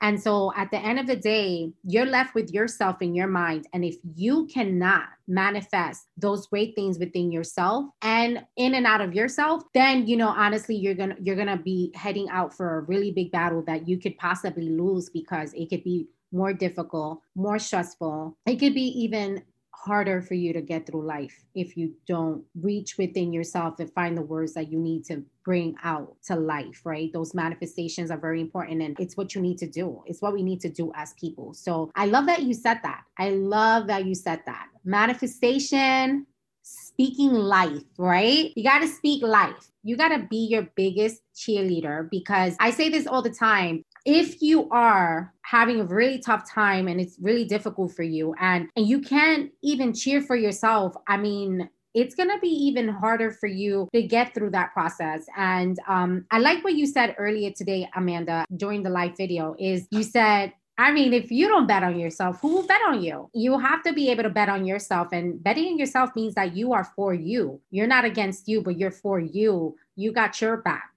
And 0.02 0.22
so 0.22 0.52
at 0.54 0.70
the 0.70 0.78
end 0.78 0.98
of 0.98 1.06
the 1.06 1.16
day, 1.16 1.72
you're 1.84 2.04
left 2.04 2.34
with 2.34 2.52
yourself 2.52 3.00
in 3.00 3.14
your 3.14 3.28
mind. 3.28 3.66
And 3.72 3.82
if 3.82 3.96
you 4.14 4.46
cannot 4.46 5.04
manifest 5.26 6.06
those 6.18 6.46
great 6.46 6.74
things 6.74 6.98
within 6.98 7.32
yourself 7.32 7.86
and 8.02 8.44
in 8.56 8.74
and 8.74 8.86
out 8.86 9.00
of 9.00 9.14
yourself, 9.14 9.62
then 9.72 10.06
you 10.06 10.18
know, 10.18 10.28
honestly, 10.28 10.76
you're 10.76 10.94
gonna 10.94 11.16
you're 11.20 11.36
gonna 11.36 11.56
be 11.56 11.92
heading 11.94 12.28
out 12.28 12.52
for 12.52 12.76
a 12.76 12.80
really 12.82 13.10
big 13.10 13.32
battle 13.32 13.62
that 13.66 13.88
you 13.88 13.98
could 13.98 14.18
possibly 14.18 14.68
lose 14.68 15.08
because 15.08 15.54
it 15.54 15.70
could 15.70 15.82
be 15.82 16.06
more 16.32 16.52
difficult, 16.52 17.20
more 17.34 17.58
stressful. 17.58 18.36
It 18.46 18.56
could 18.56 18.74
be 18.74 18.88
even 19.04 19.42
harder 19.86 20.20
for 20.20 20.34
you 20.34 20.52
to 20.52 20.60
get 20.60 20.86
through 20.86 21.06
life 21.06 21.44
if 21.54 21.76
you 21.76 21.92
don't 22.08 22.42
reach 22.60 22.98
within 22.98 23.32
yourself 23.32 23.78
and 23.78 23.92
find 23.92 24.16
the 24.16 24.22
words 24.22 24.54
that 24.54 24.70
you 24.70 24.78
need 24.78 25.04
to 25.04 25.22
bring 25.44 25.76
out 25.84 26.16
to 26.24 26.34
life, 26.34 26.80
right? 26.84 27.12
Those 27.12 27.34
manifestations 27.34 28.10
are 28.10 28.18
very 28.18 28.40
important 28.40 28.82
and 28.82 28.98
it's 28.98 29.16
what 29.16 29.34
you 29.34 29.40
need 29.40 29.58
to 29.58 29.66
do. 29.68 30.02
It's 30.06 30.20
what 30.20 30.32
we 30.32 30.42
need 30.42 30.60
to 30.62 30.68
do 30.68 30.90
as 30.96 31.12
people. 31.14 31.54
So 31.54 31.92
I 31.94 32.06
love 32.06 32.26
that 32.26 32.42
you 32.42 32.52
said 32.52 32.80
that. 32.82 33.02
I 33.18 33.30
love 33.30 33.86
that 33.86 34.06
you 34.06 34.14
said 34.14 34.40
that. 34.46 34.66
Manifestation, 34.84 36.26
speaking 36.62 37.32
life, 37.32 37.84
right? 37.96 38.52
You 38.56 38.64
got 38.64 38.80
to 38.80 38.88
speak 38.88 39.22
life. 39.22 39.70
You 39.84 39.96
got 39.96 40.08
to 40.08 40.26
be 40.28 40.48
your 40.48 40.66
biggest 40.74 41.22
cheerleader 41.36 42.10
because 42.10 42.56
I 42.58 42.70
say 42.70 42.88
this 42.88 43.06
all 43.06 43.22
the 43.22 43.30
time 43.30 43.84
if 44.06 44.40
you 44.40 44.68
are 44.70 45.34
having 45.42 45.80
a 45.80 45.84
really 45.84 46.18
tough 46.18 46.48
time 46.48 46.88
and 46.88 47.00
it's 47.00 47.16
really 47.20 47.44
difficult 47.44 47.92
for 47.92 48.04
you 48.04 48.34
and 48.40 48.68
and 48.76 48.86
you 48.86 49.00
can't 49.00 49.50
even 49.62 49.92
cheer 49.92 50.22
for 50.22 50.36
yourself 50.36 50.94
i 51.08 51.16
mean 51.16 51.68
it's 51.96 52.14
going 52.14 52.28
to 52.28 52.38
be 52.40 52.48
even 52.48 52.88
harder 52.88 53.30
for 53.30 53.46
you 53.46 53.88
to 53.94 54.02
get 54.02 54.34
through 54.34 54.50
that 54.50 54.70
process. 54.74 55.24
And 55.34 55.78
um, 55.88 56.26
I 56.30 56.40
like 56.40 56.62
what 56.62 56.74
you 56.74 56.86
said 56.86 57.14
earlier 57.16 57.50
today, 57.52 57.88
Amanda, 57.96 58.44
during 58.54 58.82
the 58.82 58.90
live 58.90 59.16
video, 59.16 59.56
is 59.58 59.88
you 59.90 60.02
said 60.02 60.52
I 60.78 60.92
mean, 60.92 61.14
if 61.14 61.30
you 61.30 61.48
don't 61.48 61.66
bet 61.66 61.82
on 61.82 61.98
yourself, 61.98 62.38
who 62.42 62.48
will 62.48 62.66
bet 62.66 62.82
on 62.86 63.02
you? 63.02 63.30
You 63.32 63.58
have 63.58 63.82
to 63.84 63.94
be 63.94 64.10
able 64.10 64.24
to 64.24 64.28
bet 64.28 64.50
on 64.50 64.66
yourself. 64.66 65.08
And 65.10 65.42
betting 65.42 65.68
on 65.68 65.78
yourself 65.78 66.10
means 66.14 66.34
that 66.34 66.54
you 66.54 66.74
are 66.74 66.84
for 66.84 67.14
you. 67.14 67.62
You're 67.70 67.86
not 67.86 68.04
against 68.04 68.46
you, 68.46 68.60
but 68.60 68.76
you're 68.78 68.90
for 68.90 69.18
you. 69.18 69.74
You 69.96 70.12
got 70.12 70.38
your 70.42 70.58
back. 70.58 70.90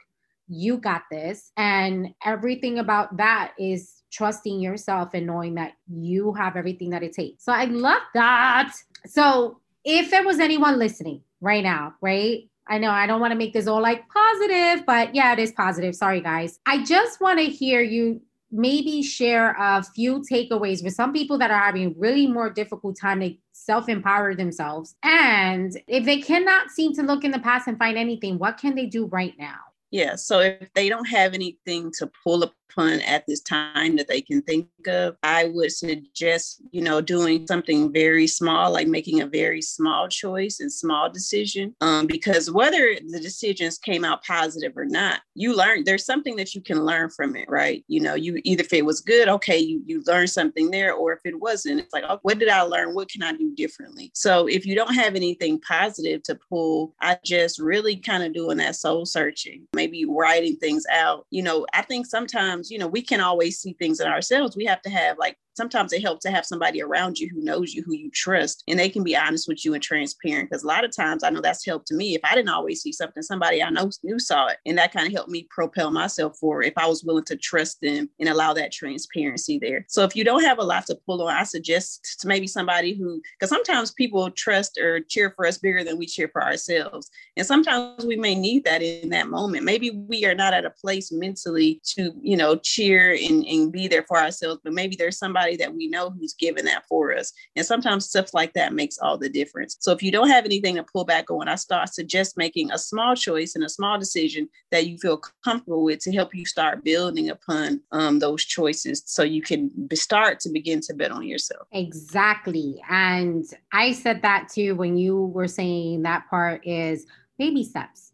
You 0.49 0.77
got 0.77 1.03
this. 1.11 1.51
And 1.55 2.13
everything 2.25 2.79
about 2.79 3.15
that 3.17 3.53
is 3.57 4.01
trusting 4.11 4.59
yourself 4.59 5.13
and 5.13 5.27
knowing 5.27 5.55
that 5.55 5.73
you 5.87 6.33
have 6.33 6.55
everything 6.55 6.89
that 6.89 7.03
it 7.03 7.13
takes. 7.13 7.45
So 7.45 7.53
I 7.53 7.65
love 7.65 8.01
that. 8.13 8.73
So 9.05 9.59
if 9.85 10.11
there 10.11 10.25
was 10.25 10.39
anyone 10.39 10.79
listening 10.79 11.21
right 11.41 11.63
now, 11.63 11.93
right? 12.01 12.49
I 12.67 12.77
know 12.77 12.91
I 12.91 13.07
don't 13.07 13.19
want 13.19 13.31
to 13.31 13.37
make 13.37 13.53
this 13.53 13.67
all 13.67 13.81
like 13.81 14.03
positive, 14.09 14.85
but 14.85 15.15
yeah, 15.15 15.33
it 15.33 15.39
is 15.39 15.51
positive. 15.51 15.95
Sorry, 15.95 16.21
guys. 16.21 16.59
I 16.65 16.83
just 16.83 17.19
want 17.21 17.39
to 17.39 17.45
hear 17.45 17.81
you 17.81 18.21
maybe 18.51 19.01
share 19.01 19.55
a 19.59 19.83
few 19.83 20.23
takeaways 20.31 20.83
with 20.83 20.93
some 20.93 21.13
people 21.13 21.37
that 21.37 21.51
are 21.51 21.59
having 21.59 21.93
really 21.97 22.27
more 22.27 22.49
difficult 22.49 22.97
time 22.99 23.19
to 23.21 23.35
self-empower 23.51 24.33
themselves 24.35 24.95
and 25.03 25.79
if 25.87 26.03
they 26.05 26.19
cannot 26.19 26.71
seem 26.71 26.93
to 26.93 27.03
look 27.03 27.23
in 27.23 27.31
the 27.31 27.39
past 27.39 27.67
and 27.67 27.77
find 27.77 27.97
anything 27.97 28.39
what 28.39 28.57
can 28.57 28.73
they 28.73 28.87
do 28.87 29.05
right 29.07 29.35
now 29.37 29.59
yeah. 29.91 30.15
So 30.15 30.39
if 30.39 30.71
they 30.73 30.89
don't 30.89 31.05
have 31.05 31.33
anything 31.33 31.91
to 31.99 32.09
pull 32.23 32.43
upon 32.69 33.01
at 33.01 33.25
this 33.27 33.41
time 33.41 33.95
that 33.97 34.07
they 34.07 34.21
can 34.21 34.41
think 34.41 34.67
of, 34.87 35.17
I 35.23 35.45
would 35.45 35.71
suggest, 35.71 36.61
you 36.71 36.81
know, 36.81 37.01
doing 37.01 37.45
something 37.47 37.91
very 37.91 38.27
small, 38.27 38.71
like 38.71 38.87
making 38.87 39.21
a 39.21 39.27
very 39.27 39.61
small 39.61 40.07
choice 40.07 40.59
and 40.59 40.71
small 40.71 41.09
decision. 41.09 41.75
Um, 41.81 42.07
because 42.07 42.51
whether 42.51 42.95
the 43.07 43.19
decisions 43.19 43.77
came 43.77 44.05
out 44.05 44.23
positive 44.23 44.77
or 44.77 44.85
not, 44.85 45.21
you 45.35 45.55
learn 45.55 45.83
there's 45.83 46.05
something 46.05 46.35
that 46.35 46.53
you 46.53 46.61
can 46.61 46.85
learn 46.85 47.09
from 47.09 47.35
it, 47.35 47.49
right? 47.49 47.83
You 47.87 48.01
know, 48.01 48.15
you 48.15 48.39
either 48.43 48.63
if 48.69 48.73
it 48.73 48.85
was 48.85 49.01
good, 49.01 49.27
okay, 49.27 49.57
you 49.57 49.81
you 49.85 50.03
learned 50.05 50.29
something 50.29 50.69
there, 50.69 50.93
or 50.93 51.13
if 51.13 51.21
it 51.25 51.39
wasn't, 51.39 51.79
it's 51.79 51.93
like, 51.93 52.03
oh, 52.07 52.19
what 52.21 52.39
did 52.39 52.49
I 52.49 52.61
learn? 52.61 52.93
What 52.93 53.09
can 53.09 53.23
I 53.23 53.33
do 53.33 53.55
differently? 53.55 54.11
So 54.13 54.47
if 54.47 54.65
you 54.65 54.75
don't 54.75 54.93
have 54.93 55.15
anything 55.15 55.59
positive 55.61 56.23
to 56.23 56.35
pull, 56.49 56.93
I 57.01 57.17
just 57.23 57.59
really 57.59 57.95
kind 57.95 58.23
of 58.23 58.33
doing 58.33 58.57
that 58.57 58.75
soul 58.75 59.05
searching 59.05 59.65
maybe 59.73 60.05
writing 60.05 60.57
things 60.57 60.83
out. 60.91 61.25
You 61.29 61.41
know, 61.41 61.65
I 61.73 61.81
think 61.83 62.05
sometimes, 62.05 62.58
you 62.67 62.77
know, 62.77 62.87
we 62.87 63.01
can 63.01 63.21
always 63.21 63.59
see 63.59 63.73
things 63.73 63.99
in 63.99 64.07
ourselves. 64.07 64.55
We 64.55 64.65
have 64.65 64.81
to 64.83 64.89
have 64.89 65.17
like 65.17 65.37
sometimes 65.59 65.91
it 65.91 66.01
helps 66.01 66.23
to 66.23 66.31
have 66.31 66.45
somebody 66.45 66.81
around 66.81 67.19
you 67.19 67.29
who 67.29 67.43
knows 67.43 67.73
you, 67.73 67.83
who 67.83 67.93
you 67.93 68.09
trust, 68.11 68.63
and 68.67 68.79
they 68.79 68.89
can 68.89 69.03
be 69.03 69.15
honest 69.15 69.45
with 69.45 69.65
you 69.65 69.73
and 69.73 69.83
transparent. 69.83 70.49
Because 70.49 70.63
a 70.63 70.67
lot 70.67 70.85
of 70.85 70.95
times 70.95 71.21
I 71.21 71.29
know 71.29 71.41
that's 71.41 71.65
helped 71.65 71.87
to 71.87 71.95
me. 71.95 72.15
If 72.15 72.21
I 72.23 72.33
didn't 72.33 72.49
always 72.49 72.81
see 72.81 72.93
something, 72.93 73.21
somebody 73.21 73.61
I 73.61 73.69
know 73.69 73.91
knew 74.03 74.19
saw 74.19 74.47
it. 74.47 74.57
And 74.65 74.77
that 74.77 74.93
kind 74.93 75.05
of 75.05 75.11
helped 75.11 75.29
me 75.29 75.47
propel 75.49 75.91
myself 75.91 76.37
forward 76.37 76.63
if 76.63 76.77
I 76.77 76.87
was 76.87 77.03
willing 77.03 77.25
to 77.25 77.35
trust 77.35 77.81
them 77.81 78.09
and 78.19 78.29
allow 78.29 78.53
that 78.53 78.71
transparency 78.71 79.59
there. 79.59 79.85
So 79.89 80.03
if 80.03 80.15
you 80.15 80.23
don't 80.23 80.45
have 80.45 80.59
a 80.59 80.63
lot 80.63 80.85
to 80.87 80.97
pull 81.05 81.21
on, 81.23 81.33
I 81.33 81.43
suggest 81.43 82.17
to 82.21 82.27
maybe 82.27 82.47
somebody 82.47 82.93
who, 82.93 83.21
because 83.37 83.49
sometimes 83.49 83.91
people 83.91 84.31
trust 84.31 84.77
or 84.77 85.01
cheer 85.01 85.33
for 85.35 85.45
us 85.45 85.57
bigger 85.57 85.83
than 85.83 85.97
we 85.97 86.05
cheer 86.05 86.29
for 86.31 86.41
ourselves. 86.41 87.09
And 87.35 87.45
sometimes 87.45 88.05
we 88.05 88.15
may 88.15 88.35
need 88.35 88.63
that 88.63 88.81
in 88.81 89.09
that 89.09 89.27
moment. 89.27 89.65
Maybe 89.65 89.91
we 89.91 90.25
are 90.25 90.35
not 90.35 90.53
at 90.53 90.65
a 90.65 90.69
place 90.69 91.11
mentally 91.11 91.81
to, 91.95 92.13
you 92.21 92.37
know, 92.37 92.55
cheer 92.55 93.11
and, 93.11 93.45
and 93.45 93.71
be 93.71 93.87
there 93.89 94.05
for 94.07 94.17
ourselves, 94.17 94.61
but 94.63 94.73
maybe 94.73 94.95
there's 94.95 95.17
somebody 95.17 95.48
somebody 95.49 95.63
that 95.63 95.75
we 95.75 95.87
know 95.87 96.09
who's 96.09 96.33
given 96.33 96.65
that 96.65 96.85
for 96.87 97.15
us. 97.15 97.33
And 97.55 97.65
sometimes 97.65 98.05
stuff 98.05 98.33
like 98.33 98.53
that 98.53 98.73
makes 98.73 98.97
all 98.99 99.17
the 99.17 99.29
difference. 99.29 99.77
So 99.79 99.91
if 99.91 100.03
you 100.03 100.11
don't 100.11 100.29
have 100.29 100.45
anything 100.45 100.75
to 100.75 100.83
pull 100.83 101.05
back 101.05 101.29
on, 101.31 101.47
I 101.47 101.55
start 101.55 101.93
suggest 101.93 102.37
making 102.37 102.71
a 102.71 102.77
small 102.77 103.15
choice 103.15 103.55
and 103.55 103.63
a 103.63 103.69
small 103.69 103.97
decision 103.97 104.49
that 104.71 104.87
you 104.87 104.97
feel 104.97 105.21
comfortable 105.43 105.83
with 105.83 105.99
to 106.01 106.11
help 106.11 106.35
you 106.35 106.45
start 106.45 106.83
building 106.83 107.29
upon 107.29 107.81
um, 107.91 108.19
those 108.19 108.45
choices 108.45 109.03
so 109.05 109.23
you 109.23 109.41
can 109.41 109.71
start 109.93 110.39
to 110.41 110.49
begin 110.49 110.81
to 110.81 110.93
bet 110.93 111.11
on 111.11 111.27
yourself. 111.27 111.67
Exactly. 111.71 112.81
And 112.89 113.45
I 113.73 113.93
said 113.93 114.21
that 114.21 114.49
too 114.49 114.75
when 114.75 114.97
you 114.97 115.25
were 115.25 115.47
saying 115.47 116.03
that 116.03 116.29
part 116.29 116.65
is 116.65 117.05
baby 117.37 117.63
steps, 117.63 118.11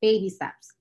baby 0.00 0.28
steps 0.28 0.74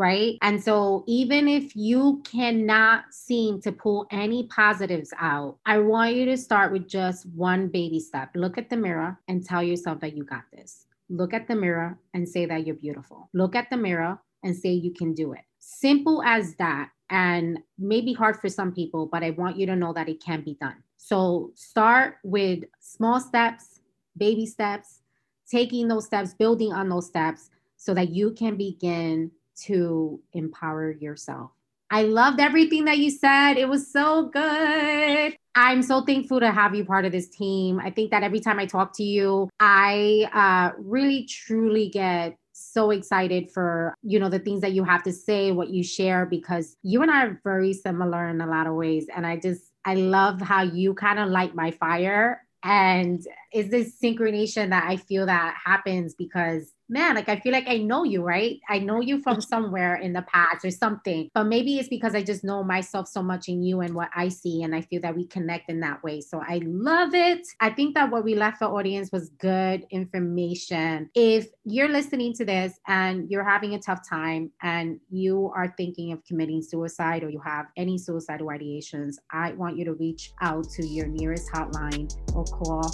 right? 0.00 0.38
And 0.40 0.64
so, 0.64 1.04
even 1.06 1.46
if 1.46 1.76
you 1.76 2.22
cannot 2.24 3.12
seem 3.12 3.60
to 3.60 3.70
pull 3.70 4.06
any 4.10 4.46
positives 4.46 5.12
out, 5.20 5.58
I 5.66 5.76
want 5.76 6.14
you 6.14 6.24
to 6.24 6.38
start 6.38 6.72
with 6.72 6.88
just 6.88 7.26
one 7.26 7.68
baby 7.68 8.00
step. 8.00 8.30
Look 8.34 8.56
at 8.56 8.70
the 8.70 8.78
mirror 8.78 9.20
and 9.28 9.44
tell 9.44 9.62
yourself 9.62 10.00
that 10.00 10.16
you 10.16 10.24
got 10.24 10.44
this. 10.54 10.86
Look 11.10 11.34
at 11.34 11.46
the 11.48 11.54
mirror 11.54 11.98
and 12.14 12.26
say 12.26 12.46
that 12.46 12.66
you're 12.66 12.76
beautiful. 12.76 13.28
Look 13.34 13.54
at 13.54 13.68
the 13.68 13.76
mirror 13.76 14.18
and 14.42 14.56
say 14.56 14.70
you 14.70 14.94
can 14.94 15.12
do 15.12 15.34
it. 15.34 15.42
Simple 15.58 16.22
as 16.22 16.54
that. 16.54 16.88
And 17.10 17.58
maybe 17.78 18.14
hard 18.14 18.40
for 18.40 18.48
some 18.48 18.72
people, 18.72 19.06
but 19.12 19.22
I 19.22 19.32
want 19.32 19.58
you 19.58 19.66
to 19.66 19.76
know 19.76 19.92
that 19.92 20.08
it 20.08 20.24
can 20.24 20.40
be 20.40 20.56
done. 20.62 20.76
So, 20.96 21.52
start 21.56 22.14
with 22.24 22.64
small 22.80 23.20
steps, 23.20 23.80
baby 24.16 24.46
steps, 24.46 25.02
taking 25.50 25.88
those 25.88 26.06
steps, 26.06 26.32
building 26.32 26.72
on 26.72 26.88
those 26.88 27.06
steps 27.06 27.50
so 27.76 27.92
that 27.92 28.10
you 28.10 28.32
can 28.32 28.56
begin 28.56 29.30
to 29.66 30.20
empower 30.32 30.92
yourself. 30.92 31.50
I 31.90 32.02
loved 32.02 32.40
everything 32.40 32.84
that 32.84 32.98
you 32.98 33.10
said. 33.10 33.54
It 33.54 33.68
was 33.68 33.92
so 33.92 34.26
good. 34.26 35.36
I'm 35.56 35.82
so 35.82 36.04
thankful 36.04 36.38
to 36.38 36.52
have 36.52 36.74
you 36.74 36.84
part 36.84 37.04
of 37.04 37.10
this 37.10 37.28
team. 37.28 37.80
I 37.80 37.90
think 37.90 38.12
that 38.12 38.22
every 38.22 38.38
time 38.38 38.60
I 38.60 38.66
talk 38.66 38.96
to 38.96 39.02
you, 39.02 39.50
I 39.58 40.28
uh, 40.32 40.76
really 40.78 41.24
truly 41.24 41.88
get 41.88 42.36
so 42.52 42.90
excited 42.90 43.50
for 43.50 43.94
you 44.02 44.18
know 44.18 44.28
the 44.28 44.38
things 44.38 44.60
that 44.60 44.72
you 44.72 44.84
have 44.84 45.02
to 45.02 45.12
say 45.12 45.50
what 45.50 45.70
you 45.70 45.82
share 45.82 46.26
because 46.26 46.76
you 46.82 47.00
and 47.00 47.10
i 47.10 47.24
are 47.24 47.40
very 47.42 47.72
similar 47.72 48.28
in 48.28 48.40
a 48.40 48.46
lot 48.46 48.66
of 48.66 48.74
ways 48.74 49.06
and 49.16 49.26
i 49.26 49.34
just 49.34 49.72
i 49.86 49.94
love 49.94 50.40
how 50.42 50.62
you 50.62 50.92
kind 50.92 51.18
of 51.18 51.30
light 51.30 51.54
my 51.54 51.70
fire 51.70 52.42
and 52.62 53.26
is 53.52 53.70
this 53.70 53.98
synchronization 54.02 54.70
that 54.70 54.84
i 54.84 54.96
feel 54.96 55.26
that 55.26 55.54
happens 55.64 56.14
because 56.14 56.72
man, 56.90 57.14
like 57.14 57.28
I 57.28 57.38
feel 57.38 57.52
like 57.52 57.68
I 57.68 57.78
know 57.78 58.04
you, 58.04 58.22
right? 58.22 58.58
I 58.68 58.80
know 58.80 59.00
you 59.00 59.22
from 59.22 59.40
somewhere 59.40 59.94
in 59.96 60.12
the 60.12 60.22
past 60.22 60.64
or 60.64 60.70
something. 60.70 61.30
But 61.32 61.44
maybe 61.44 61.78
it's 61.78 61.88
because 61.88 62.14
I 62.14 62.22
just 62.22 62.42
know 62.42 62.64
myself 62.64 63.06
so 63.06 63.22
much 63.22 63.48
in 63.48 63.62
you 63.62 63.80
and 63.80 63.94
what 63.94 64.10
I 64.14 64.28
see. 64.28 64.62
And 64.62 64.74
I 64.74 64.80
feel 64.82 65.00
that 65.02 65.14
we 65.14 65.26
connect 65.26 65.70
in 65.70 65.80
that 65.80 66.02
way. 66.02 66.20
So 66.20 66.42
I 66.46 66.60
love 66.64 67.14
it. 67.14 67.46
I 67.60 67.70
think 67.70 67.94
that 67.94 68.10
what 68.10 68.24
we 68.24 68.34
left 68.34 68.58
the 68.58 68.66
audience 68.66 69.10
was 69.12 69.30
good 69.38 69.86
information. 69.90 71.08
If 71.14 71.46
you're 71.64 71.88
listening 71.88 72.34
to 72.34 72.44
this 72.44 72.78
and 72.88 73.30
you're 73.30 73.48
having 73.48 73.74
a 73.74 73.78
tough 73.78 74.06
time 74.08 74.50
and 74.62 74.98
you 75.10 75.52
are 75.54 75.72
thinking 75.76 76.12
of 76.12 76.24
committing 76.24 76.60
suicide 76.60 77.22
or 77.22 77.30
you 77.30 77.40
have 77.44 77.66
any 77.76 77.98
suicidal 77.98 78.48
ideations, 78.48 79.14
I 79.30 79.52
want 79.52 79.76
you 79.76 79.84
to 79.84 79.94
reach 79.94 80.32
out 80.40 80.68
to 80.70 80.86
your 80.86 81.06
nearest 81.06 81.52
hotline 81.52 82.12
or 82.34 82.44
call 82.44 82.90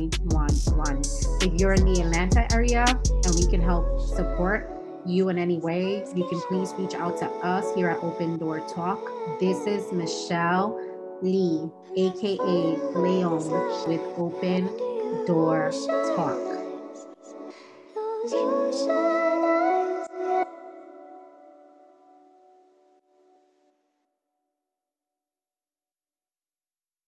911. 0.00 1.02
If 1.40 1.60
you're 1.60 1.72
in 1.72 1.84
the 1.84 2.00
Atlanta 2.02 2.52
area 2.52 2.84
and 2.86 3.34
we 3.34 3.46
can 3.46 3.60
help 3.60 4.00
support 4.00 4.70
you 5.06 5.28
in 5.28 5.38
any 5.38 5.58
way, 5.58 6.04
you 6.14 6.28
can 6.28 6.40
please 6.42 6.74
reach 6.78 6.94
out 6.94 7.16
to 7.18 7.26
us 7.26 7.74
here 7.74 7.88
at 7.88 8.02
Open 8.02 8.38
Door 8.38 8.60
Talk. 8.68 9.00
This 9.40 9.66
is 9.66 9.92
Michelle 9.92 10.78
Lee, 11.22 11.70
aka 11.96 12.76
Leon, 12.94 13.88
with 13.88 14.00
Open 14.18 14.66
Door 15.26 15.72
Talk. 16.16 16.36